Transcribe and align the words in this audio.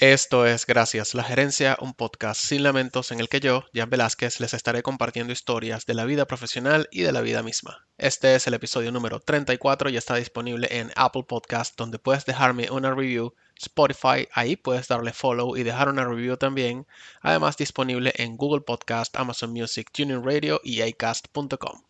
Esto 0.00 0.46
es 0.46 0.64
Gracias, 0.64 1.12
la 1.12 1.22
gerencia, 1.22 1.76
un 1.78 1.92
podcast 1.92 2.40
sin 2.42 2.62
lamentos 2.62 3.12
en 3.12 3.20
el 3.20 3.28
que 3.28 3.38
yo, 3.38 3.66
Jan 3.74 3.90
Velázquez, 3.90 4.40
les 4.40 4.54
estaré 4.54 4.82
compartiendo 4.82 5.30
historias 5.30 5.84
de 5.84 5.92
la 5.92 6.06
vida 6.06 6.24
profesional 6.24 6.88
y 6.90 7.02
de 7.02 7.12
la 7.12 7.20
vida 7.20 7.42
misma. 7.42 7.86
Este 7.98 8.34
es 8.34 8.46
el 8.46 8.54
episodio 8.54 8.92
número 8.92 9.20
34 9.20 9.90
y 9.90 9.98
está 9.98 10.14
disponible 10.14 10.68
en 10.70 10.90
Apple 10.96 11.24
Podcast, 11.28 11.76
donde 11.76 11.98
puedes 11.98 12.24
dejarme 12.24 12.70
una 12.70 12.94
review, 12.94 13.34
Spotify, 13.60 14.26
ahí 14.32 14.56
puedes 14.56 14.88
darle 14.88 15.12
follow 15.12 15.54
y 15.54 15.64
dejar 15.64 15.90
una 15.90 16.06
review 16.06 16.38
también, 16.38 16.86
además 17.20 17.58
disponible 17.58 18.14
en 18.16 18.38
Google 18.38 18.62
Podcast, 18.62 19.14
Amazon 19.16 19.52
Music, 19.52 19.90
Tuning 19.92 20.24
Radio 20.24 20.62
y 20.64 20.80
acast.com. 20.80 21.89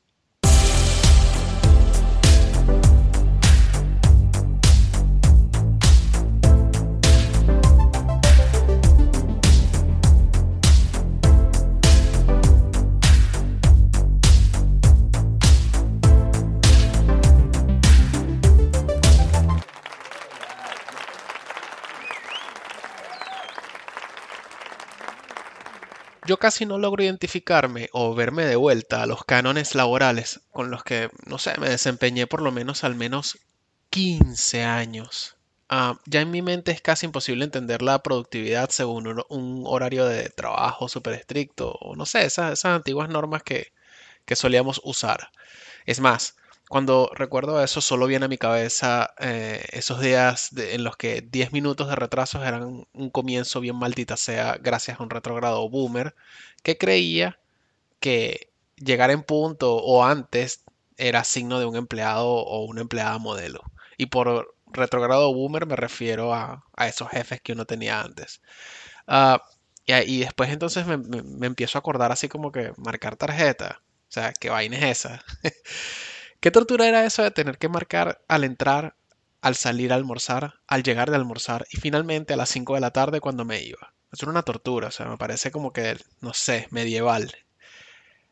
Casi 26.41 26.65
no 26.65 26.77
logro 26.77 27.03
identificarme 27.03 27.89
o 27.93 28.13
verme 28.15 28.45
de 28.45 28.57
vuelta 28.57 29.03
a 29.03 29.05
los 29.05 29.23
cánones 29.23 29.75
laborales 29.75 30.41
con 30.51 30.71
los 30.71 30.83
que, 30.83 31.09
no 31.25 31.37
sé, 31.37 31.57
me 31.59 31.69
desempeñé 31.69 32.27
por 32.27 32.41
lo 32.41 32.51
menos 32.51 32.83
al 32.83 32.95
menos 32.95 33.37
15 33.91 34.63
años. 34.63 35.37
Ah, 35.69 35.99
ya 36.05 36.21
en 36.21 36.31
mi 36.31 36.41
mente 36.41 36.71
es 36.71 36.81
casi 36.81 37.05
imposible 37.05 37.45
entender 37.45 37.81
la 37.81 38.03
productividad 38.03 38.71
según 38.71 39.23
un, 39.29 39.63
horario 39.65 40.05
de 40.05 40.29
trabajo 40.29 40.89
súper 40.89 41.13
estricto 41.13 41.71
o 41.79 41.95
no 41.95 42.05
sé, 42.05 42.25
esas, 42.25 42.53
esas 42.53 42.75
antiguas 42.75 43.07
normas 43.07 43.43
que, 43.43 43.71
que 44.25 44.35
solíamos 44.35 44.81
usar. 44.83 45.29
Es 45.85 45.99
más, 45.99 46.35
cuando 46.71 47.11
recuerdo 47.13 47.61
eso, 47.61 47.81
solo 47.81 48.07
viene 48.07 48.23
a 48.25 48.29
mi 48.29 48.37
cabeza 48.37 49.13
eh, 49.19 49.61
esos 49.73 49.99
días 49.99 50.51
en 50.55 50.85
los 50.85 50.95
que 50.95 51.19
10 51.21 51.51
minutos 51.51 51.89
de 51.89 51.97
retrasos 51.97 52.45
eran 52.47 52.87
un 52.93 53.09
comienzo 53.09 53.59
bien 53.59 53.75
maldita 53.75 54.15
sea 54.15 54.57
gracias 54.57 54.97
a 54.97 55.03
un 55.03 55.09
retrogrado 55.09 55.67
boomer 55.69 56.15
que 56.63 56.77
creía 56.77 57.37
que 57.99 58.51
llegar 58.77 59.11
en 59.11 59.23
punto 59.23 59.75
o 59.75 60.05
antes 60.05 60.63
era 60.95 61.25
signo 61.25 61.59
de 61.59 61.65
un 61.65 61.75
empleado 61.75 62.29
o 62.29 62.63
una 62.63 62.79
empleada 62.79 63.17
modelo. 63.17 63.63
Y 63.97 64.05
por 64.05 64.55
retrogrado 64.67 65.33
boomer 65.33 65.65
me 65.65 65.75
refiero 65.75 66.33
a, 66.33 66.63
esos 66.87 67.09
jefes 67.09 67.41
que 67.41 67.51
uno 67.51 67.65
tenía 67.65 67.99
antes. 67.99 68.41
Ah, 69.07 69.43
y, 69.85 70.19
después 70.19 70.51
entonces 70.51 70.85
me, 70.87 70.97
me, 70.97 71.47
empiezo 71.47 71.77
a 71.77 71.81
acordar 71.81 72.13
así 72.13 72.29
como 72.29 72.53
que 72.53 72.71
marcar 72.77 73.17
tarjeta. 73.17 73.81
O 74.09 74.11
sea, 74.13 74.31
¿qué 74.33 74.49
vaina 74.49 74.77
es 74.77 74.99
esa? 74.99 75.21
¿Qué 76.41 76.49
tortura 76.49 76.87
era 76.89 77.05
eso 77.05 77.21
de 77.23 77.29
tener 77.29 77.57
que 77.59 77.69
marcar 77.69 78.21
al 78.27 78.43
entrar, 78.43 78.95
al 79.41 79.55
salir 79.55 79.93
a 79.93 79.95
almorzar, 79.95 80.55
al 80.67 80.81
llegar 80.81 81.11
de 81.11 81.15
almorzar 81.15 81.67
y 81.71 81.77
finalmente 81.77 82.33
a 82.33 82.35
las 82.35 82.49
5 82.49 82.73
de 82.73 82.81
la 82.81 82.91
tarde 82.91 83.21
cuando 83.21 83.45
me 83.45 83.61
iba? 83.61 83.93
Es 84.11 84.23
una 84.23 84.41
tortura, 84.41 84.87
o 84.87 84.91
sea, 84.91 85.05
me 85.05 85.17
parece 85.17 85.51
como 85.51 85.71
que, 85.71 85.97
no 86.19 86.33
sé, 86.33 86.67
medieval. 86.71 87.31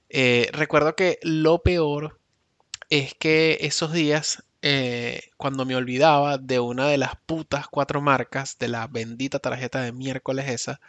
Eh, 0.09 0.49
recuerdo 0.53 0.95
que 0.95 1.19
lo 1.21 1.61
peor 1.63 2.19
es 2.89 3.13
que 3.15 3.59
esos 3.61 3.93
días, 3.93 4.43
eh, 4.63 5.21
cuando 5.37 5.65
me 5.65 5.75
olvidaba 5.75 6.37
de 6.37 6.59
una 6.59 6.87
de 6.87 6.97
las 6.97 7.15
putas 7.25 7.67
cuatro 7.67 8.01
marcas 8.01 8.57
de 8.59 8.69
la 8.69 8.87
bendita 8.87 9.39
tarjeta 9.39 9.81
de 9.81 9.91
miércoles 9.93 10.49
esa, 10.49 10.81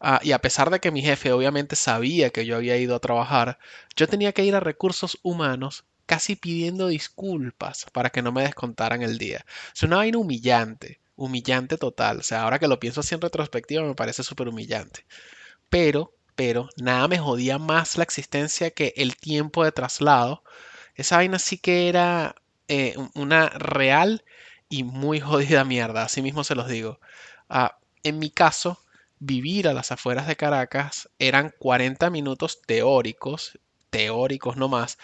ah, 0.00 0.20
y 0.22 0.32
a 0.32 0.40
pesar 0.40 0.70
de 0.70 0.80
que 0.80 0.92
mi 0.92 1.02
jefe 1.02 1.32
obviamente 1.32 1.76
sabía 1.76 2.30
que 2.30 2.46
yo 2.46 2.56
había 2.56 2.76
ido 2.78 2.96
a 2.96 3.00
trabajar, 3.00 3.58
yo 3.96 4.08
tenía 4.08 4.32
que 4.32 4.44
ir 4.44 4.54
a 4.56 4.60
recursos 4.60 5.18
humanos 5.22 5.84
casi 6.06 6.36
pidiendo 6.36 6.88
disculpas 6.88 7.86
para 7.92 8.10
que 8.10 8.22
no 8.22 8.32
me 8.32 8.42
descontaran 8.42 9.02
el 9.02 9.18
día. 9.18 9.44
Es 9.74 9.82
una 9.82 9.96
vaina 9.96 10.18
humillante, 10.18 11.00
humillante 11.16 11.78
total. 11.78 12.20
O 12.20 12.22
sea, 12.22 12.42
ahora 12.42 12.58
que 12.58 12.68
lo 12.68 12.80
pienso 12.80 13.00
así 13.00 13.14
en 13.14 13.20
retrospectiva 13.20 13.82
me 13.84 13.94
parece 13.94 14.22
súper 14.22 14.48
humillante. 14.48 15.06
Pero, 15.68 16.14
pero, 16.34 16.68
nada 16.76 17.08
me 17.08 17.18
jodía 17.18 17.58
más 17.58 17.96
la 17.96 18.04
existencia 18.04 18.70
que 18.70 18.94
el 18.96 19.16
tiempo 19.16 19.64
de 19.64 19.72
traslado. 19.72 20.42
Esa 20.94 21.16
vaina 21.16 21.38
sí 21.38 21.58
que 21.58 21.88
era 21.88 22.34
eh, 22.68 22.96
una 23.14 23.48
real 23.50 24.24
y 24.68 24.84
muy 24.84 25.20
jodida 25.20 25.64
mierda, 25.64 26.04
así 26.04 26.22
mismo 26.22 26.44
se 26.44 26.54
los 26.54 26.68
digo. 26.68 27.00
Ah, 27.48 27.78
en 28.02 28.18
mi 28.18 28.30
caso, 28.30 28.82
vivir 29.18 29.68
a 29.68 29.74
las 29.74 29.92
afueras 29.92 30.26
de 30.26 30.36
Caracas 30.36 31.08
eran 31.18 31.54
40 31.58 32.10
minutos 32.10 32.62
teóricos, 32.62 33.58
teóricos 33.90 34.56
no 34.56 34.68
más, 34.68 34.98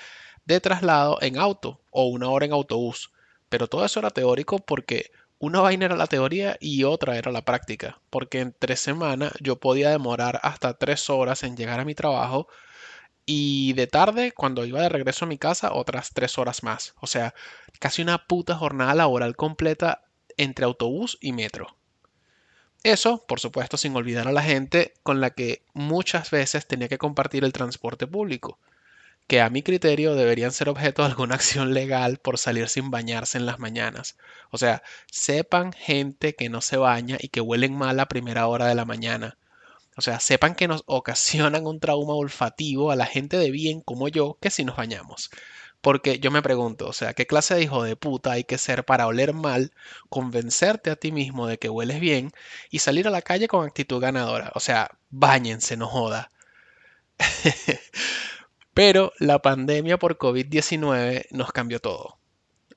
de 0.48 0.60
traslado 0.60 1.18
en 1.20 1.38
auto 1.38 1.78
o 1.90 2.06
una 2.06 2.30
hora 2.30 2.46
en 2.46 2.52
autobús. 2.52 3.12
Pero 3.50 3.68
todo 3.68 3.84
eso 3.84 4.00
era 4.00 4.10
teórico 4.10 4.58
porque 4.58 5.12
una 5.38 5.60
vaina 5.60 5.84
era 5.84 5.94
la 5.94 6.06
teoría 6.06 6.56
y 6.58 6.84
otra 6.84 7.18
era 7.18 7.30
la 7.30 7.44
práctica. 7.44 8.00
Porque 8.08 8.40
en 8.40 8.54
tres 8.58 8.80
semanas 8.80 9.34
yo 9.40 9.56
podía 9.60 9.90
demorar 9.90 10.40
hasta 10.42 10.78
tres 10.78 11.10
horas 11.10 11.42
en 11.42 11.54
llegar 11.54 11.80
a 11.80 11.84
mi 11.84 11.94
trabajo 11.94 12.48
y 13.26 13.74
de 13.74 13.86
tarde, 13.86 14.32
cuando 14.32 14.64
iba 14.64 14.80
de 14.80 14.88
regreso 14.88 15.26
a 15.26 15.28
mi 15.28 15.36
casa, 15.36 15.74
otras 15.74 16.14
tres 16.14 16.38
horas 16.38 16.62
más. 16.62 16.94
O 16.98 17.06
sea, 17.06 17.34
casi 17.78 18.00
una 18.00 18.26
puta 18.26 18.56
jornada 18.56 18.94
laboral 18.94 19.36
completa 19.36 20.04
entre 20.38 20.64
autobús 20.64 21.18
y 21.20 21.32
metro. 21.32 21.76
Eso, 22.82 23.22
por 23.28 23.38
supuesto, 23.38 23.76
sin 23.76 23.94
olvidar 23.94 24.28
a 24.28 24.32
la 24.32 24.42
gente 24.42 24.94
con 25.02 25.20
la 25.20 25.28
que 25.30 25.62
muchas 25.74 26.30
veces 26.30 26.66
tenía 26.66 26.88
que 26.88 26.96
compartir 26.96 27.44
el 27.44 27.52
transporte 27.52 28.06
público 28.06 28.58
que 29.28 29.40
a 29.42 29.50
mi 29.50 29.62
criterio 29.62 30.14
deberían 30.16 30.52
ser 30.52 30.68
objeto 30.68 31.02
de 31.02 31.08
alguna 31.10 31.36
acción 31.36 31.74
legal 31.74 32.18
por 32.18 32.38
salir 32.38 32.68
sin 32.68 32.90
bañarse 32.90 33.38
en 33.38 33.46
las 33.46 33.58
mañanas. 33.60 34.16
O 34.50 34.58
sea, 34.58 34.82
sepan 35.10 35.72
gente 35.72 36.34
que 36.34 36.48
no 36.48 36.60
se 36.62 36.76
baña 36.78 37.18
y 37.20 37.28
que 37.28 37.40
huelen 37.40 37.76
mal 37.76 38.00
a 38.00 38.08
primera 38.08 38.48
hora 38.48 38.66
de 38.66 38.74
la 38.74 38.84
mañana. 38.86 39.38
O 39.96 40.02
sea, 40.02 40.20
sepan 40.20 40.54
que 40.54 40.68
nos 40.68 40.82
ocasionan 40.86 41.66
un 41.66 41.80
trauma 41.80 42.14
olfativo 42.14 42.90
a 42.90 42.96
la 42.96 43.06
gente 43.06 43.36
de 43.36 43.50
bien 43.50 43.80
como 43.82 44.08
yo 44.08 44.38
que 44.40 44.50
si 44.50 44.64
nos 44.64 44.76
bañamos. 44.76 45.30
Porque 45.80 46.18
yo 46.20 46.30
me 46.30 46.42
pregunto, 46.42 46.88
o 46.88 46.92
sea, 46.92 47.14
¿qué 47.14 47.26
clase 47.26 47.54
de 47.54 47.62
hijo 47.62 47.82
de 47.84 47.96
puta 47.96 48.32
hay 48.32 48.44
que 48.44 48.58
ser 48.58 48.84
para 48.84 49.06
oler 49.06 49.32
mal, 49.34 49.72
convencerte 50.08 50.90
a 50.90 50.96
ti 50.96 51.12
mismo 51.12 51.46
de 51.46 51.58
que 51.58 51.68
hueles 51.68 52.00
bien 52.00 52.32
y 52.70 52.80
salir 52.80 53.06
a 53.08 53.10
la 53.10 53.22
calle 53.22 53.48
con 53.48 53.66
actitud 53.66 54.00
ganadora? 54.00 54.52
O 54.54 54.60
sea, 54.60 54.90
bañense, 55.10 55.76
no 55.76 55.86
joda. 55.88 56.30
Pero 58.78 59.12
la 59.18 59.42
pandemia 59.42 59.98
por 59.98 60.18
COVID-19 60.18 61.26
nos 61.32 61.50
cambió 61.50 61.80
todo. 61.80 62.20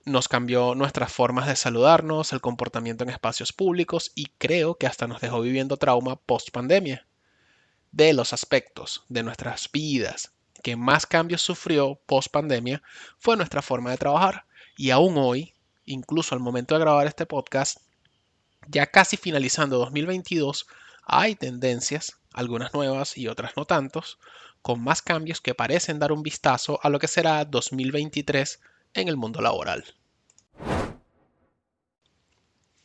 Nos 0.03 0.27
cambió 0.27 0.73
nuestras 0.73 1.13
formas 1.13 1.45
de 1.45 1.55
saludarnos, 1.55 2.33
el 2.33 2.41
comportamiento 2.41 3.03
en 3.03 3.11
espacios 3.11 3.53
públicos 3.53 4.11
y 4.15 4.31
creo 4.39 4.73
que 4.73 4.87
hasta 4.87 5.05
nos 5.05 5.21
dejó 5.21 5.41
viviendo 5.41 5.77
trauma 5.77 6.15
post 6.15 6.49
pandemia. 6.49 7.05
De 7.91 8.13
los 8.13 8.33
aspectos 8.33 9.05
de 9.09 9.21
nuestras 9.21 9.71
vidas 9.71 10.33
que 10.63 10.75
más 10.75 11.05
cambios 11.05 11.43
sufrió 11.43 12.01
post 12.07 12.31
pandemia 12.31 12.81
fue 13.19 13.37
nuestra 13.37 13.61
forma 13.61 13.91
de 13.91 13.97
trabajar. 13.97 14.45
Y 14.77 14.89
aún 14.89 15.19
hoy, 15.19 15.53
incluso 15.85 16.33
al 16.33 16.41
momento 16.41 16.73
de 16.73 16.81
grabar 16.81 17.05
este 17.05 17.27
podcast, 17.27 17.77
ya 18.67 18.87
casi 18.87 19.17
finalizando 19.17 19.77
2022, 19.77 20.65
hay 21.03 21.35
tendencias, 21.35 22.17
algunas 22.33 22.73
nuevas 22.73 23.19
y 23.19 23.27
otras 23.27 23.55
no 23.55 23.65
tantos, 23.65 24.17
con 24.61 24.83
más 24.83 25.01
cambios 25.01 25.41
que 25.41 25.55
parecen 25.55 25.99
dar 25.99 26.11
un 26.11 26.23
vistazo 26.23 26.79
a 26.83 26.89
lo 26.89 26.99
que 26.99 27.07
será 27.07 27.45
2023 27.45 28.59
en 28.93 29.07
el 29.07 29.17
mundo 29.17 29.41
laboral. 29.41 29.85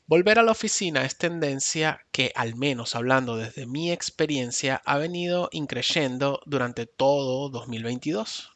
Volver 0.09 0.39
a 0.39 0.45
la 0.45 0.53
oficina 0.53 1.05
es 1.05 1.19
tendencia 1.19 2.07
que, 2.13 2.31
al 2.37 2.55
menos 2.55 2.95
hablando 2.95 3.37
desde 3.37 3.67
mi 3.67 3.91
experiencia, 3.91 4.81
ha 4.85 4.99
venido 4.99 5.49
increciendo 5.51 6.41
durante 6.47 6.87
todo 6.87 7.49
2022. 7.49 8.53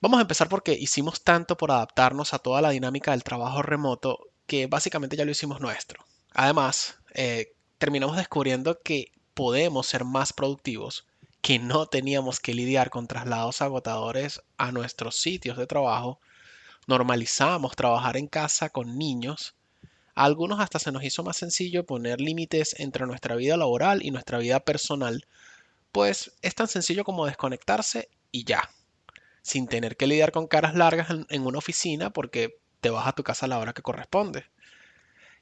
Vamos 0.00 0.18
a 0.18 0.22
empezar 0.22 0.48
porque 0.48 0.72
hicimos 0.72 1.22
tanto 1.22 1.58
por 1.58 1.70
adaptarnos 1.70 2.32
a 2.32 2.38
toda 2.38 2.62
la 2.62 2.70
dinámica 2.70 3.10
del 3.10 3.24
trabajo 3.24 3.60
remoto 3.60 4.30
que 4.46 4.66
básicamente 4.66 5.16
ya 5.16 5.26
lo 5.26 5.32
hicimos 5.32 5.60
nuestro. 5.60 6.02
Además, 6.32 6.96
eh, 7.12 7.52
terminamos 7.76 8.16
descubriendo 8.16 8.80
que 8.80 9.12
podemos 9.34 9.86
ser 9.86 10.04
más 10.04 10.32
productivos 10.32 11.06
que 11.46 11.60
no 11.60 11.86
teníamos 11.86 12.40
que 12.40 12.54
lidiar 12.54 12.90
con 12.90 13.06
traslados 13.06 13.62
agotadores 13.62 14.42
a 14.56 14.72
nuestros 14.72 15.14
sitios 15.14 15.56
de 15.56 15.68
trabajo, 15.68 16.18
normalizamos 16.88 17.76
trabajar 17.76 18.16
en 18.16 18.26
casa 18.26 18.68
con 18.68 18.98
niños, 18.98 19.54
a 20.16 20.24
algunos 20.24 20.58
hasta 20.58 20.80
se 20.80 20.90
nos 20.90 21.04
hizo 21.04 21.22
más 21.22 21.36
sencillo 21.36 21.86
poner 21.86 22.20
límites 22.20 22.74
entre 22.80 23.06
nuestra 23.06 23.36
vida 23.36 23.56
laboral 23.56 24.04
y 24.04 24.10
nuestra 24.10 24.38
vida 24.38 24.58
personal, 24.58 25.24
pues 25.92 26.32
es 26.42 26.56
tan 26.56 26.66
sencillo 26.66 27.04
como 27.04 27.26
desconectarse 27.26 28.08
y 28.32 28.42
ya, 28.42 28.68
sin 29.42 29.68
tener 29.68 29.96
que 29.96 30.08
lidiar 30.08 30.32
con 30.32 30.48
caras 30.48 30.74
largas 30.74 31.10
en, 31.28 31.46
una 31.46 31.58
oficina 31.58 32.10
porque 32.10 32.58
te 32.80 32.90
vas 32.90 33.06
a 33.06 33.12
tu 33.12 33.22
casa 33.22 33.46
a 33.46 33.48
la 33.48 33.60
hora 33.60 33.72
que 33.72 33.82
corresponde. 33.82 34.46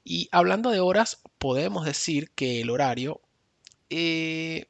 Y 0.04 0.28
hablando 0.32 0.68
de 0.68 0.80
horas, 0.80 1.22
podemos 1.38 1.86
decir 1.86 2.30
que 2.32 2.60
el 2.60 2.68
horario 2.68 3.22
eh, 3.88 4.66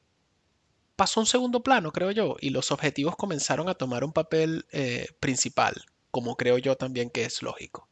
pasó 0.96 1.20
un 1.20 1.26
segundo 1.26 1.62
plano, 1.62 1.92
creo 1.92 2.10
yo, 2.10 2.36
y 2.40 2.50
los 2.50 2.70
objetivos 2.70 3.16
comenzaron 3.16 3.68
a 3.68 3.74
tomar 3.74 4.04
un 4.04 4.12
papel 4.12 4.66
eh, 4.72 5.08
principal, 5.20 5.74
como 6.10 6.36
creo 6.36 6.58
yo 6.58 6.76
también 6.76 7.10
que 7.10 7.24
es 7.24 7.42
lógico. 7.42 7.88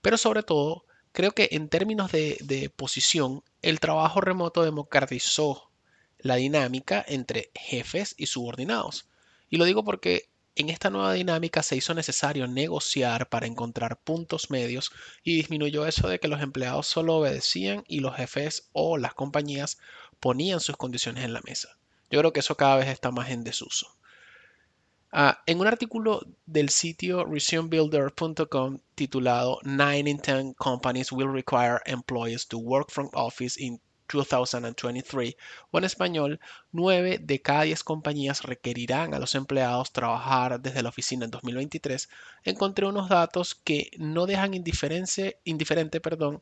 Pero 0.00 0.16
sobre 0.16 0.42
todo, 0.42 0.84
creo 1.12 1.32
que 1.32 1.48
en 1.52 1.68
términos 1.68 2.10
de, 2.12 2.38
de 2.42 2.70
posición, 2.70 3.42
el 3.62 3.80
trabajo 3.80 4.20
remoto 4.20 4.62
democratizó 4.64 5.70
la 6.18 6.36
dinámica 6.36 7.04
entre 7.06 7.50
jefes 7.54 8.14
y 8.18 8.26
subordinados. 8.26 9.08
Y 9.48 9.56
lo 9.56 9.64
digo 9.64 9.84
porque 9.84 10.30
en 10.56 10.68
esta 10.68 10.90
nueva 10.90 11.12
dinámica 11.14 11.62
se 11.62 11.76
hizo 11.76 11.94
necesario 11.94 12.46
negociar 12.46 13.28
para 13.28 13.46
encontrar 13.46 14.00
puntos 14.00 14.50
medios 14.50 14.90
y 15.22 15.36
disminuyó 15.36 15.86
eso 15.86 16.08
de 16.08 16.18
que 16.18 16.28
los 16.28 16.42
empleados 16.42 16.86
solo 16.86 17.16
obedecían 17.16 17.84
y 17.88 18.00
los 18.00 18.16
jefes 18.16 18.68
o 18.72 18.98
las 18.98 19.14
compañías 19.14 19.78
ponían 20.18 20.60
sus 20.60 20.76
condiciones 20.76 21.24
en 21.24 21.32
la 21.32 21.40
mesa. 21.44 21.79
Yo 22.10 22.18
creo 22.20 22.32
que 22.32 22.40
eso 22.40 22.56
cada 22.56 22.76
vez 22.76 22.88
está 22.88 23.10
más 23.10 23.30
en 23.30 23.44
desuso. 23.44 23.96
Ah, 25.12 25.42
en 25.46 25.58
un 25.60 25.66
artículo 25.66 26.24
del 26.46 26.68
sitio 26.68 27.24
resumebuilder.com 27.24 28.78
titulado 28.94 29.58
9 29.64 30.10
in 30.10 30.18
10 30.18 30.54
companies 30.56 31.10
will 31.10 31.32
require 31.32 31.80
employees 31.86 32.46
to 32.46 32.58
work 32.58 32.90
from 32.90 33.10
office 33.14 33.60
in 33.60 33.80
2023 34.06 35.36
o 35.70 35.78
en 35.78 35.84
español, 35.84 36.40
9 36.72 37.18
de 37.18 37.42
cada 37.42 37.62
10 37.62 37.84
compañías 37.84 38.42
requerirán 38.42 39.14
a 39.14 39.18
los 39.18 39.34
empleados 39.34 39.92
trabajar 39.92 40.60
desde 40.60 40.82
la 40.82 40.88
oficina 40.88 41.24
en 41.24 41.30
2023, 41.30 42.08
encontré 42.44 42.86
unos 42.86 43.08
datos 43.08 43.54
que 43.54 43.90
no 43.98 44.26
dejan 44.26 44.54
indiferente 44.54 46.00
perdón, 46.00 46.40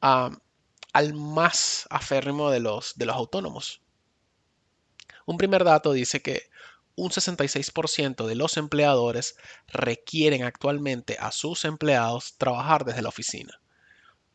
al 0.00 1.14
más 1.14 1.86
aférrimo 1.90 2.50
de 2.50 2.60
los 2.60 2.94
autónomos. 3.08 3.82
Un 5.30 5.38
primer 5.38 5.64
dato 5.64 5.92
dice 5.92 6.20
que 6.20 6.50
un 6.96 7.10
66% 7.10 8.26
de 8.26 8.34
los 8.34 8.56
empleadores 8.56 9.36
requieren 9.68 10.42
actualmente 10.42 11.16
a 11.18 11.32
sus 11.32 11.64
empleados 11.64 12.34
trabajar 12.36 12.84
desde 12.84 13.02
la 13.02 13.08
oficina 13.08 13.60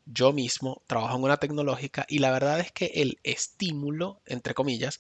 yo 0.06 0.34
mismo 0.34 0.84
trabajo 0.88 1.18
en 1.18 1.24
una 1.24 1.38
tecnológica 1.38 2.06
y 2.08 2.20
la 2.20 2.32
verdad 2.32 2.60
es 2.60 2.72
que 2.72 2.86
el 2.96 3.20
estímulo, 3.24 4.22
entre 4.26 4.54
comillas, 4.54 5.00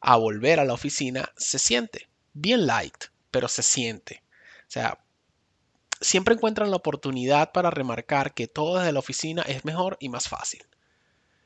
a 0.00 0.16
volver 0.16 0.60
a 0.60 0.64
la 0.64 0.74
oficina 0.74 1.30
se 1.36 1.58
siente. 1.58 2.08
Bien 2.32 2.66
light, 2.66 3.04
pero 3.30 3.48
se 3.48 3.62
siente. 3.62 4.22
O 4.62 4.70
sea, 4.70 4.98
siempre 6.00 6.34
encuentran 6.34 6.70
la 6.70 6.76
oportunidad 6.76 7.52
para 7.52 7.70
remarcar 7.70 8.34
que 8.34 8.48
todo 8.48 8.78
desde 8.78 8.92
la 8.92 8.98
oficina 8.98 9.42
es 9.42 9.64
mejor 9.64 9.96
y 10.00 10.08
más 10.08 10.28
fácil. 10.28 10.66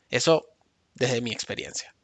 Eso 0.08 0.46
desde 0.94 1.20
mi 1.20 1.32
experiencia. 1.32 1.94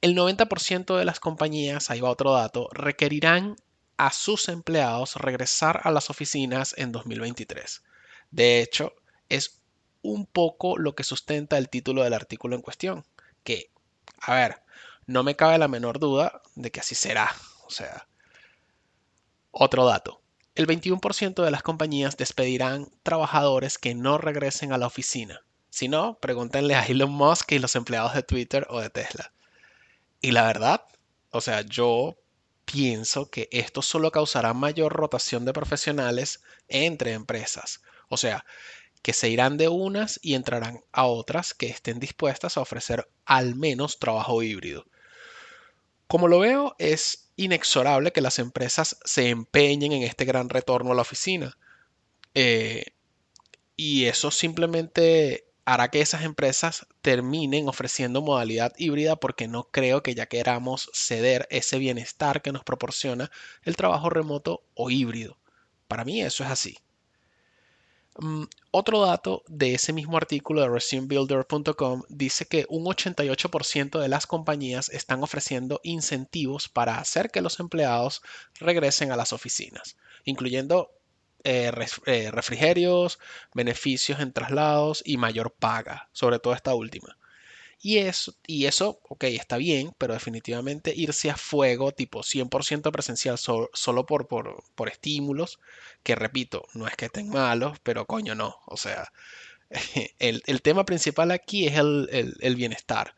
El 0.00 0.16
90% 0.16 0.96
de 0.96 1.04
las 1.04 1.20
compañías, 1.20 1.90
ahí 1.90 2.00
va 2.00 2.10
otro 2.10 2.32
dato, 2.32 2.68
requerirán 2.72 3.56
a 3.96 4.12
sus 4.12 4.48
empleados 4.48 5.16
regresar 5.16 5.80
a 5.84 5.90
las 5.90 6.08
oficinas 6.08 6.74
en 6.78 6.92
2023. 6.92 7.82
De 8.30 8.60
hecho, 8.60 8.94
es 9.28 9.60
un 10.02 10.26
poco 10.26 10.78
lo 10.78 10.94
que 10.94 11.04
sustenta 11.04 11.58
el 11.58 11.68
título 11.68 12.04
del 12.04 12.14
artículo 12.14 12.54
en 12.54 12.62
cuestión, 12.62 13.04
que, 13.42 13.70
a 14.20 14.34
ver, 14.34 14.62
no 15.06 15.22
me 15.24 15.36
cabe 15.36 15.58
la 15.58 15.68
menor 15.68 15.98
duda 15.98 16.42
de 16.54 16.70
que 16.70 16.80
así 16.80 16.94
será. 16.94 17.34
O 17.66 17.70
sea, 17.70 18.06
otro 19.50 19.84
dato. 19.84 20.20
El 20.54 20.66
21% 20.66 21.44
de 21.44 21.50
las 21.50 21.62
compañías 21.62 22.16
despedirán 22.16 22.88
trabajadores 23.02 23.78
que 23.78 23.94
no 23.94 24.18
regresen 24.18 24.72
a 24.72 24.78
la 24.78 24.86
oficina. 24.86 25.40
Si 25.70 25.88
no, 25.88 26.18
pregúntenle 26.20 26.74
a 26.74 26.84
Elon 26.84 27.10
Musk 27.10 27.52
y 27.52 27.58
los 27.58 27.76
empleados 27.76 28.14
de 28.14 28.22
Twitter 28.22 28.66
o 28.70 28.80
de 28.80 28.90
Tesla. 28.90 29.32
Y 30.20 30.32
la 30.32 30.44
verdad, 30.44 30.84
o 31.30 31.40
sea, 31.40 31.62
yo 31.62 32.18
pienso 32.64 33.30
que 33.30 33.48
esto 33.50 33.82
solo 33.82 34.10
causará 34.10 34.52
mayor 34.52 34.92
rotación 34.92 35.44
de 35.44 35.52
profesionales 35.52 36.42
entre 36.68 37.12
empresas. 37.12 37.82
O 38.08 38.16
sea, 38.16 38.44
que 39.02 39.12
se 39.12 39.28
irán 39.28 39.56
de 39.56 39.68
unas 39.68 40.18
y 40.22 40.34
entrarán 40.34 40.80
a 40.92 41.06
otras 41.06 41.54
que 41.54 41.68
estén 41.68 41.98
dispuestas 41.98 42.56
a 42.56 42.60
ofrecer 42.60 43.08
al 43.24 43.54
menos 43.54 43.98
trabajo 43.98 44.42
híbrido. 44.42 44.86
Como 46.06 46.28
lo 46.28 46.40
veo, 46.40 46.74
es 46.78 47.30
inexorable 47.36 48.12
que 48.12 48.20
las 48.20 48.38
empresas 48.38 48.98
se 49.04 49.28
empeñen 49.28 49.92
en 49.92 50.02
este 50.02 50.24
gran 50.24 50.48
retorno 50.48 50.92
a 50.92 50.94
la 50.94 51.02
oficina. 51.02 51.56
Eh, 52.34 52.86
y 53.76 54.06
eso 54.06 54.30
simplemente 54.30 55.47
hará 55.68 55.90
que 55.90 56.00
esas 56.00 56.22
empresas 56.22 56.86
terminen 57.02 57.68
ofreciendo 57.68 58.22
modalidad 58.22 58.72
híbrida 58.78 59.16
porque 59.16 59.48
no 59.48 59.64
creo 59.64 60.02
que 60.02 60.14
ya 60.14 60.24
queramos 60.24 60.90
ceder 60.94 61.46
ese 61.50 61.78
bienestar 61.78 62.40
que 62.40 62.52
nos 62.52 62.64
proporciona 62.64 63.30
el 63.64 63.76
trabajo 63.76 64.08
remoto 64.08 64.62
o 64.72 64.88
híbrido. 64.88 65.36
Para 65.86 66.06
mí 66.06 66.22
eso 66.22 66.42
es 66.42 66.50
así. 66.50 66.78
Mm, 68.16 68.44
otro 68.70 69.02
dato 69.02 69.42
de 69.46 69.74
ese 69.74 69.92
mismo 69.92 70.16
artículo 70.16 70.62
de 70.62 70.70
resumebuilder.com 70.70 72.02
dice 72.08 72.46
que 72.46 72.64
un 72.70 72.86
88% 72.86 74.00
de 74.00 74.08
las 74.08 74.26
compañías 74.26 74.88
están 74.88 75.22
ofreciendo 75.22 75.80
incentivos 75.82 76.70
para 76.70 76.98
hacer 76.98 77.30
que 77.30 77.42
los 77.42 77.60
empleados 77.60 78.22
regresen 78.58 79.12
a 79.12 79.16
las 79.16 79.34
oficinas, 79.34 79.98
incluyendo 80.24 80.97
eh, 81.44 81.72
eh, 82.06 82.30
refrigerios, 82.30 83.18
beneficios 83.54 84.20
en 84.20 84.32
traslados 84.32 85.02
y 85.04 85.16
mayor 85.16 85.52
paga, 85.52 86.08
sobre 86.12 86.38
todo 86.38 86.54
esta 86.54 86.74
última. 86.74 87.16
Y 87.80 87.98
eso, 87.98 88.34
y 88.46 88.66
eso, 88.66 89.00
ok, 89.08 89.24
está 89.24 89.56
bien, 89.56 89.94
pero 89.98 90.14
definitivamente 90.14 90.92
irse 90.96 91.30
a 91.30 91.36
fuego, 91.36 91.92
tipo 91.92 92.22
100% 92.24 92.90
presencial, 92.90 93.38
solo 93.38 94.06
por, 94.06 94.26
por, 94.26 94.88
estímulos, 94.88 95.60
que 96.02 96.16
repito, 96.16 96.66
no 96.74 96.88
es 96.88 96.96
que 96.96 97.06
estén 97.06 97.28
malos, 97.28 97.78
pero 97.84 98.06
coño 98.06 98.34
no. 98.34 98.56
O 98.66 98.76
sea, 98.76 99.12
el, 100.18 100.62
tema 100.62 100.84
principal 100.84 101.30
aquí 101.30 101.66
es 101.68 101.76
el, 101.78 102.36
el, 102.40 102.56
bienestar. 102.56 103.14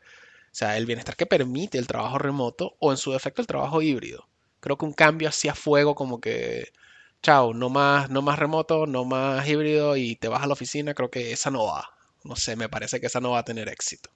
O 0.51 0.55
sea, 0.55 0.77
el 0.77 0.85
bienestar 0.85 1.15
que 1.15 1.25
permite 1.25 1.77
el 1.79 1.87
trabajo 1.87 2.19
remoto 2.19 2.75
o 2.79 2.91
en 2.91 2.97
su 2.97 3.11
defecto 3.13 3.41
el 3.41 3.47
trabajo 3.47 3.81
híbrido. 3.81 4.27
Creo 4.59 4.77
que 4.77 4.85
un 4.85 4.93
cambio 4.93 5.29
hacia 5.29 5.55
fuego 5.55 5.95
como 5.95 6.21
que, 6.21 6.71
chao, 7.21 7.53
no 7.53 7.69
más, 7.69 8.09
no 8.09 8.21
más 8.23 8.39
remoto, 8.39 8.87
no 8.87 9.05
más 9.05 9.47
híbrido 9.47 9.95
y 9.95 10.15
te 10.15 10.27
vas 10.27 10.41
a 10.43 10.47
la 10.47 10.53
oficina, 10.53 10.93
creo 10.95 11.11
que 11.11 11.31
esa 11.31 11.51
no 11.51 11.65
va. 11.65 11.89
No 12.23 12.35
sé, 12.35 12.55
me 12.55 12.69
parece 12.69 12.99
que 12.99 13.07
esa 13.07 13.19
no 13.19 13.31
va 13.31 13.39
a 13.39 13.45
tener 13.45 13.69
éxito. 13.69 14.09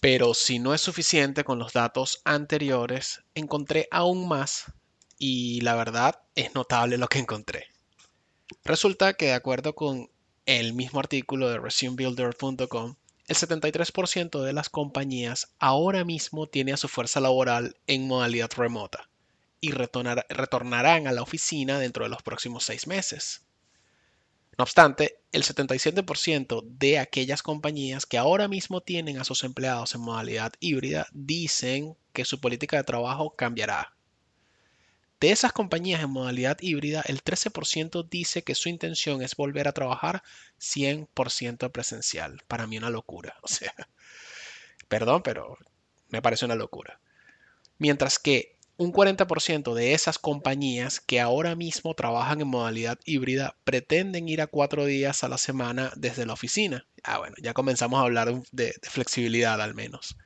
Pero 0.00 0.32
si 0.32 0.58
no 0.58 0.74
es 0.74 0.80
suficiente 0.80 1.44
con 1.44 1.58
los 1.58 1.72
datos 1.72 2.22
anteriores, 2.24 3.22
encontré 3.34 3.88
aún 3.90 4.28
más 4.28 4.72
y 5.18 5.60
la 5.60 5.74
verdad 5.74 6.22
es 6.34 6.54
notable 6.54 6.98
lo 6.98 7.08
que 7.08 7.18
encontré. 7.18 7.66
Resulta 8.64 9.14
que 9.14 9.26
de 9.26 9.34
acuerdo 9.34 9.74
con 9.74 10.10
el 10.46 10.72
mismo 10.72 11.00
artículo 11.00 11.50
de 11.50 11.58
resumebuilder.com, 11.58 12.94
el 13.26 13.36
73% 13.36 14.42
de 14.42 14.52
las 14.54 14.70
compañías 14.70 15.52
ahora 15.58 16.04
mismo 16.04 16.46
tiene 16.46 16.72
a 16.72 16.78
su 16.78 16.88
fuerza 16.88 17.20
laboral 17.20 17.76
en 17.86 18.06
modalidad 18.06 18.50
remota 18.56 19.10
y 19.60 19.72
retornarán 19.72 21.06
a 21.06 21.12
la 21.12 21.22
oficina 21.22 21.78
dentro 21.78 22.04
de 22.04 22.10
los 22.10 22.22
próximos 22.22 22.64
seis 22.64 22.86
meses. 22.86 23.42
No 24.58 24.64
obstante, 24.64 25.20
el 25.30 25.44
77% 25.44 26.62
de 26.64 26.98
aquellas 26.98 27.44
compañías 27.44 28.06
que 28.06 28.18
ahora 28.18 28.48
mismo 28.48 28.80
tienen 28.80 29.18
a 29.18 29.24
sus 29.24 29.44
empleados 29.44 29.94
en 29.94 30.00
modalidad 30.00 30.52
híbrida 30.58 31.06
dicen 31.12 31.96
que 32.12 32.24
su 32.24 32.40
política 32.40 32.76
de 32.76 32.82
trabajo 32.82 33.36
cambiará. 33.36 33.94
De 35.20 35.30
esas 35.30 35.52
compañías 35.52 36.02
en 36.02 36.10
modalidad 36.10 36.58
híbrida, 36.60 37.02
el 37.06 37.22
13% 37.22 38.08
dice 38.08 38.42
que 38.42 38.54
su 38.54 38.68
intención 38.68 39.22
es 39.22 39.34
volver 39.34 39.66
a 39.66 39.72
trabajar 39.72 40.22
100% 40.60 41.72
presencial. 41.72 42.42
Para 42.46 42.66
mí 42.66 42.78
una 42.78 42.90
locura. 42.90 43.36
O 43.42 43.48
sea, 43.48 43.74
perdón, 44.88 45.22
pero 45.22 45.56
me 46.08 46.22
parece 46.22 46.44
una 46.44 46.54
locura. 46.54 47.00
Mientras 47.78 48.18
que 48.18 48.57
un 48.78 48.92
40% 48.92 49.74
de 49.74 49.92
esas 49.92 50.18
compañías 50.18 51.00
que 51.00 51.20
ahora 51.20 51.56
mismo 51.56 51.94
trabajan 51.94 52.40
en 52.40 52.46
modalidad 52.46 52.98
híbrida 53.04 53.56
pretenden 53.64 54.28
ir 54.28 54.40
a 54.40 54.46
cuatro 54.46 54.86
días 54.86 55.24
a 55.24 55.28
la 55.28 55.36
semana 55.36 55.92
desde 55.96 56.24
la 56.24 56.34
oficina. 56.34 56.86
Ah, 57.02 57.18
bueno, 57.18 57.34
ya 57.42 57.54
comenzamos 57.54 57.98
a 57.98 58.04
hablar 58.04 58.32
de, 58.52 58.74
flexibilidad 58.82 59.60
al 59.60 59.74
menos. 59.74 60.16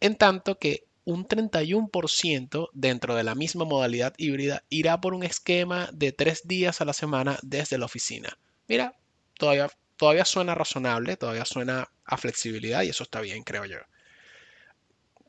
En 0.00 0.16
tanto 0.16 0.58
que 0.58 0.86
un 1.04 1.28
31% 1.28 2.70
dentro 2.72 3.14
de 3.14 3.24
la 3.24 3.34
misma 3.34 3.66
modalidad 3.66 4.14
híbrida 4.16 4.64
irá 4.70 4.98
por 4.98 5.12
un 5.12 5.22
esquema 5.22 5.90
de 5.92 6.12
tres 6.12 6.48
días 6.48 6.80
a 6.80 6.86
la 6.86 6.94
semana 6.94 7.38
desde 7.42 7.76
la 7.76 7.84
oficina. 7.84 8.38
Mira, 8.68 8.96
todavía, 9.34 9.70
todavía 9.98 10.24
suena 10.24 10.54
razonable, 10.54 11.18
todavía 11.18 11.44
suena 11.44 11.90
a 12.06 12.16
flexibilidad 12.16 12.84
y 12.84 12.88
eso 12.88 13.02
está 13.02 13.20
bien, 13.20 13.42
creo 13.42 13.66
yo. 13.66 13.80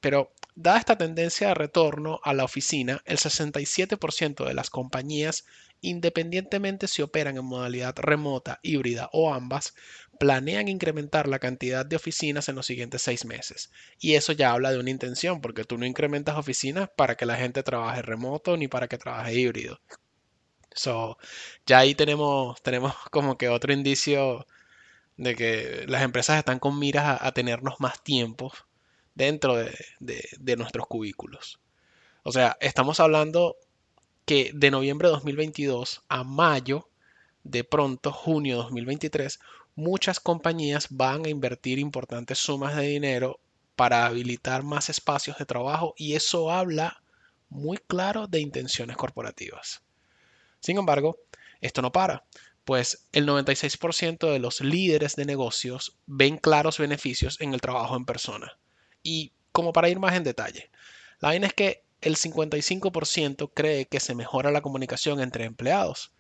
Pero 0.02 0.34
dada 0.56 0.80
esta 0.80 0.98
tendencia 0.98 1.48
de 1.48 1.54
retorno 1.54 2.20
a 2.24 2.34
la 2.34 2.44
oficina, 2.44 3.02
el 3.06 3.18
67% 3.18 4.46
de 4.46 4.54
las 4.54 4.70
compañías, 4.70 5.46
independientemente 5.80 6.88
si 6.88 7.02
operan 7.02 7.38
en 7.38 7.46
modalidad 7.46 7.96
remota, 7.98 8.60
híbrida 8.64 9.10
o 9.14 9.34
ambas, 9.34 9.74
planean 10.20 10.68
incrementar 10.68 11.28
la 11.28 11.40
cantidad 11.40 11.86
de 11.86 11.96
oficinas 11.96 12.50
en 12.50 12.56
los 12.56 12.66
siguientes 12.66 13.02
seis 13.02 13.26
meses. 13.26 13.72
Y 14.00 14.16
eso 14.16 14.34
ya 14.34 14.52
habla 14.52 14.72
de 14.72 14.80
una 14.80 14.92
intención, 14.92 15.42
porque 15.42 15.64
tú 15.64 15.78
no 15.78 15.86
incrementas 15.86 16.38
oficinas 16.38 16.90
para 16.96 17.16
que 17.16 17.26
la 17.26 17.38
gente 17.38 17.64
trabaje 17.64 18.02
remoto 18.02 18.58
ni 18.58 18.68
para 18.68 18.88
que 18.88 18.98
trabaje 19.00 19.34
híbrido. 19.34 19.80
So, 20.74 21.18
ya 21.66 21.80
ahí 21.80 21.96
tenemos, 21.96 22.62
tenemos 22.62 22.94
como 23.12 23.38
que 23.38 23.50
otro 23.50 23.74
indicio 23.74 24.46
de 25.18 25.36
que 25.36 25.86
las 25.88 26.04
empresas 26.04 26.38
están 26.38 26.60
con 26.60 26.80
miras 26.80 27.20
a, 27.22 27.32
tenernos 27.34 27.80
más 27.80 28.04
tiempo 28.04 28.54
dentro 29.22 29.56
de, 29.56 30.56
nuestros 30.58 30.88
cubículos. 30.88 31.60
O 32.24 32.32
sea, 32.32 32.58
estamos 32.60 33.00
hablando 33.00 33.56
que 34.26 34.52
de 34.54 34.72
noviembre 34.72 35.08
de 35.08 35.14
2022 35.14 36.04
a 36.10 36.24
mayo, 36.24 36.90
de 37.44 37.64
pronto, 37.64 38.12
junio 38.12 38.58
de 38.58 38.64
2023, 38.64 39.40
muchas 39.76 40.20
compañías 40.20 40.88
van 40.90 41.26
a 41.26 41.30
invertir 41.30 41.80
importantes 41.80 42.40
sumas 42.40 42.76
de 42.76 42.84
dinero 42.84 43.40
para 43.76 44.06
habilitar 44.06 44.64
más 44.64 44.90
espacios 44.90 45.38
de 45.38 45.46
trabajo 45.46 45.94
y 45.98 46.14
eso 46.16 46.52
habla 46.52 47.02
muy 47.50 47.78
claro 47.78 48.28
de 48.28 48.40
intenciones 48.40 48.98
corporativas. 48.98 49.82
Sin 50.60 50.78
embargo, 50.78 51.18
esto 51.62 51.82
no 51.82 51.92
para, 51.92 52.24
pues 52.66 53.08
el 53.12 53.28
96% 53.28 54.32
de 54.32 54.40
los 54.40 54.62
líderes 54.62 55.16
de 55.16 55.26
negocios 55.26 55.98
ven 56.06 56.38
claros 56.38 56.78
beneficios 56.78 57.40
en 57.40 57.54
el 57.54 57.62
trabajo 57.62 57.96
en 57.96 58.06
persona. 58.06 58.58
Y 59.04 59.32
como 59.52 59.74
para 59.74 59.90
ir 59.90 60.00
más 60.00 60.16
en 60.16 60.24
detalle, 60.24 60.70
la 61.20 61.30
vaina 61.30 61.48
es 61.48 61.54
que 61.54 61.84
el 62.02 62.18
55% 62.18 63.52
cree 63.54 63.86
que 63.86 64.00
se 64.00 64.16
mejora 64.16 64.52
la 64.52 64.62
comunicación 64.62 65.22
entre 65.22 65.46
empleados, 65.46 66.12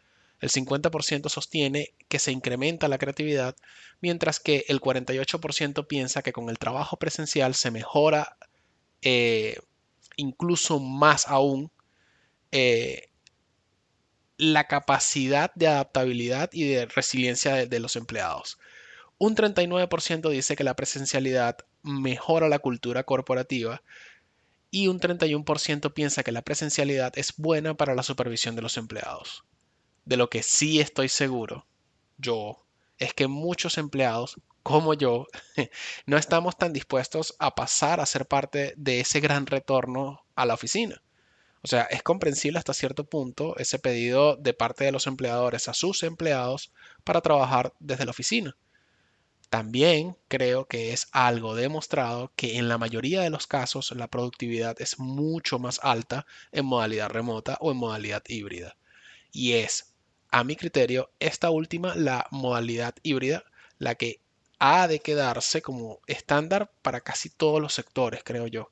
el 0.41 0.49
50% 0.49 1.29
sostiene 1.29 1.93
que 2.07 2.19
se 2.19 2.31
incrementa 2.31 2.87
la 2.87 2.97
creatividad, 2.97 3.55
mientras 4.01 4.39
que 4.39 4.65
el 4.67 4.81
48% 4.81 5.85
piensa 5.87 6.23
que 6.23 6.33
con 6.33 6.49
el 6.49 6.57
trabajo 6.57 6.97
presencial 6.97 7.53
se 7.53 7.69
mejora 7.69 8.37
eh, 9.03 9.57
incluso 10.15 10.79
más 10.79 11.27
aún 11.27 11.71
eh, 12.51 13.09
la 14.37 14.67
capacidad 14.67 15.53
de 15.53 15.67
adaptabilidad 15.67 16.49
y 16.51 16.67
de 16.67 16.87
resiliencia 16.87 17.53
de, 17.53 17.67
de 17.67 17.79
los 17.79 17.95
empleados. 17.95 18.57
Un 19.21 19.35
39% 19.35 20.29
dice 20.29 20.55
que 20.55 20.63
la 20.63 20.75
presencialidad 20.75 21.57
mejora 21.83 22.49
la 22.49 22.57
cultura 22.57 23.03
corporativa 23.03 23.83
y 24.71 24.87
un 24.87 24.99
31% 24.99 25.93
piensa 25.93 26.23
que 26.23 26.31
la 26.31 26.41
presencialidad 26.41 27.13
es 27.17 27.35
buena 27.37 27.75
para 27.75 27.93
la 27.93 28.03
supervisión 28.03 28.55
de 28.55 28.63
los 28.63 28.77
empleados 28.77 29.43
de 30.05 30.17
lo 30.17 30.29
que 30.29 30.43
sí 30.43 30.79
estoy 30.79 31.09
seguro, 31.09 31.65
yo, 32.17 32.65
es 32.97 33.13
que 33.13 33.27
muchos 33.27 33.77
empleados 33.77 34.39
como 34.63 34.93
yo 34.93 35.27
no 36.05 36.17
estamos 36.17 36.57
tan 36.57 36.73
dispuestos 36.73 37.35
a 37.39 37.55
pasar 37.55 37.99
a 37.99 38.05
ser 38.05 38.27
parte 38.27 38.73
de 38.77 38.99
ese 38.99 39.19
gran 39.19 39.47
retorno 39.47 40.23
a 40.35 40.45
la 40.45 40.53
oficina. 40.53 41.01
O 41.63 41.67
sea, 41.67 41.83
es 41.83 42.01
comprensible 42.01 42.57
hasta 42.57 42.73
cierto 42.73 43.05
punto 43.05 43.55
ese 43.57 43.77
pedido 43.77 44.35
de 44.35 44.53
parte 44.53 44.83
de 44.83 44.91
los 44.91 45.05
empleadores 45.05 45.67
a 45.67 45.73
sus 45.73 46.03
empleados 46.03 46.71
para 47.03 47.21
trabajar 47.21 47.73
desde 47.79 48.05
la 48.05 48.11
oficina. 48.11 48.55
También 49.51 50.17
creo 50.29 50.65
que 50.65 50.93
es 50.93 51.09
algo 51.11 51.55
demostrado 51.55 52.31
que 52.37 52.57
en 52.57 52.69
la 52.69 52.77
mayoría 52.79 53.21
de 53.21 53.29
los 53.29 53.47
casos 53.47 53.91
la 53.91 54.07
productividad 54.07 54.81
es 54.81 54.97
mucho 54.97 55.59
más 55.59 55.81
alta 55.83 56.25
en 56.53 56.65
modalidad 56.65 57.09
remota 57.09 57.57
o 57.59 57.71
en 57.71 57.77
modalidad 57.77 58.23
híbrida. 58.27 58.77
Y 59.33 59.53
es 59.53 59.93
a 60.31 60.45
mi 60.45 60.55
criterio, 60.55 61.11
esta 61.19 61.49
última, 61.49 61.95
la 61.95 62.27
modalidad 62.31 62.95
híbrida, 63.03 63.43
la 63.77 63.95
que 63.95 64.21
ha 64.57 64.87
de 64.87 65.01
quedarse 65.01 65.61
como 65.61 65.99
estándar 66.07 66.71
para 66.81 67.01
casi 67.01 67.29
todos 67.29 67.61
los 67.61 67.73
sectores, 67.73 68.23
creo 68.23 68.47
yo. 68.47 68.71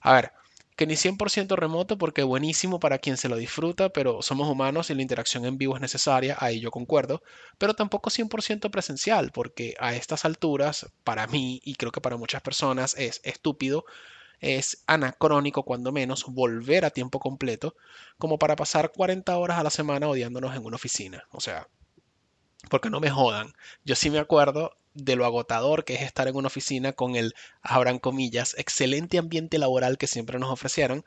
A 0.00 0.12
ver, 0.12 0.32
que 0.76 0.86
ni 0.86 0.94
100% 0.94 1.56
remoto 1.56 1.98
porque 1.98 2.22
buenísimo 2.22 2.78
para 2.78 2.98
quien 2.98 3.16
se 3.16 3.28
lo 3.28 3.36
disfruta, 3.36 3.88
pero 3.88 4.22
somos 4.22 4.48
humanos 4.48 4.90
y 4.90 4.94
la 4.94 5.02
interacción 5.02 5.44
en 5.46 5.58
vivo 5.58 5.74
es 5.74 5.80
necesaria, 5.80 6.36
ahí 6.38 6.60
yo 6.60 6.70
concuerdo, 6.70 7.22
pero 7.58 7.74
tampoco 7.74 8.10
100% 8.10 8.70
presencial 8.70 9.32
porque 9.32 9.74
a 9.80 9.94
estas 9.94 10.24
alturas, 10.24 10.86
para 11.02 11.26
mí 11.26 11.60
y 11.64 11.74
creo 11.74 11.92
que 11.92 12.00
para 12.00 12.16
muchas 12.16 12.42
personas 12.42 12.94
es 12.98 13.20
estúpido 13.24 13.84
es 14.40 14.82
anacrónico, 14.86 15.64
cuando 15.64 15.92
menos, 15.92 16.24
volver 16.26 16.84
a 16.84 16.90
tiempo 16.90 17.18
completo, 17.20 17.74
como 18.18 18.38
para 18.38 18.56
pasar 18.56 18.92
40 18.92 19.36
horas 19.36 19.58
a 19.58 19.62
la 19.62 19.70
semana 19.70 20.08
odiándonos 20.08 20.54
en 20.54 20.64
una 20.64 20.76
oficina. 20.76 21.24
O 21.30 21.40
sea, 21.40 21.68
porque 22.70 22.90
no 22.90 23.00
me 23.00 23.10
jodan. 23.10 23.54
Yo 23.84 23.94
sí 23.94 24.10
me 24.10 24.18
acuerdo 24.18 24.76
de 24.96 25.16
lo 25.16 25.24
agotador 25.24 25.84
que 25.84 25.94
es 25.94 26.02
estar 26.02 26.26
en 26.28 26.36
una 26.36 26.48
oficina 26.48 26.92
con 26.92 27.16
el, 27.16 27.34
abran 27.62 27.98
comillas, 27.98 28.54
excelente 28.58 29.18
ambiente 29.18 29.58
laboral 29.58 29.98
que 29.98 30.06
siempre 30.06 30.38
nos 30.38 30.50
ofrecieron. 30.50 31.04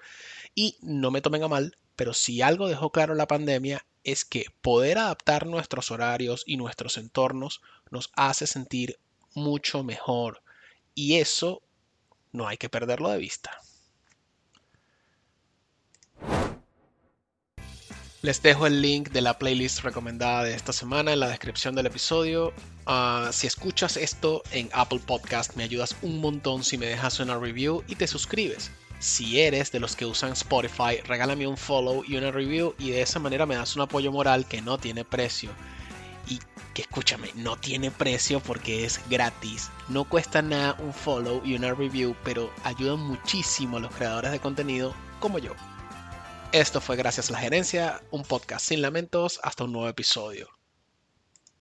Y 0.55 0.77
no 0.81 1.11
me 1.11 1.21
tomen 1.21 1.43
a 1.43 1.47
mal, 1.47 1.77
pero 1.95 2.13
si 2.13 2.41
algo 2.41 2.67
dejó 2.67 2.91
claro 2.91 3.15
la 3.15 3.27
pandemia 3.27 3.85
es 4.03 4.25
que 4.25 4.45
poder 4.61 4.97
adaptar 4.97 5.45
nuestros 5.45 5.91
horarios 5.91 6.43
y 6.45 6.57
nuestros 6.57 6.97
entornos 6.97 7.61
nos 7.91 8.11
hace 8.15 8.47
sentir 8.47 8.99
mucho 9.33 9.83
mejor. 9.83 10.41
Y 10.95 11.15
eso 11.15 11.61
no 12.31 12.47
hay 12.47 12.57
que 12.57 12.69
perderlo 12.69 13.09
de 13.09 13.17
vista. 13.17 13.51
Les 18.21 18.41
dejo 18.41 18.67
el 18.67 18.81
link 18.81 19.09
de 19.11 19.21
la 19.21 19.37
playlist 19.37 19.79
recomendada 19.79 20.43
de 20.43 20.53
esta 20.53 20.73
semana 20.73 21.13
en 21.13 21.21
la 21.21 21.29
descripción 21.29 21.75
del 21.75 21.85
episodio. 21.85 22.53
Ah, 22.85 23.29
si 23.31 23.47
escuchas 23.47 23.95
esto 23.95 24.43
en 24.51 24.69
Apple 24.73 24.99
Podcast 25.05 25.55
me 25.55 25.63
ayudas 25.63 25.95
un 26.01 26.19
montón 26.19 26.63
si 26.63 26.77
me 26.77 26.87
dejas 26.87 27.19
una 27.19 27.37
review 27.37 27.83
y 27.87 27.95
te 27.95 28.07
suscribes. 28.07 28.71
Si 28.99 29.39
eres 29.39 29.71
de 29.71 29.79
los 29.79 29.95
que 29.95 30.05
usan 30.05 30.33
Spotify, 30.33 30.97
regálame 31.05 31.47
un 31.47 31.55
follow 31.55 32.03
y 32.05 32.17
una 32.17 32.31
review 32.31 32.75
y 32.77 32.91
de 32.91 33.01
esa 33.01 33.19
manera 33.19 33.45
me 33.45 33.55
das 33.55 33.75
un 33.75 33.83
apoyo 33.83 34.11
moral 34.11 34.45
que 34.47 34.61
no 34.61 34.77
tiene 34.77 35.05
precio 35.05 35.51
que 36.73 36.81
escúchame, 36.81 37.31
no 37.35 37.57
tiene 37.57 37.91
precio 37.91 38.39
porque 38.39 38.85
es 38.85 39.01
gratis. 39.09 39.69
No 39.87 40.03
cuesta 40.03 40.41
nada 40.41 40.75
un 40.79 40.93
follow 40.93 41.41
y 41.43 41.55
una 41.55 41.73
review, 41.73 42.15
pero 42.23 42.51
ayudan 42.63 42.99
muchísimo 42.99 43.77
a 43.77 43.79
los 43.79 43.93
creadores 43.93 44.31
de 44.31 44.39
contenido 44.39 44.93
como 45.19 45.39
yo. 45.39 45.53
Esto 46.51 46.81
fue 46.81 46.95
Gracias 46.95 47.29
a 47.29 47.33
la 47.33 47.39
Gerencia, 47.39 48.01
un 48.09 48.23
podcast 48.23 48.65
sin 48.65 48.81
lamentos, 48.81 49.39
hasta 49.43 49.65
un 49.65 49.71
nuevo 49.71 49.87
episodio. 49.87 50.58